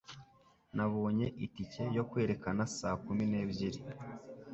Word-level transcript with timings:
Nabonye 0.75 1.25
itike 1.45 1.83
yo 1.97 2.03
kwerekana 2.09 2.61
saa 2.77 2.97
kumi 3.05 3.23
n'ebyiri 3.27 3.81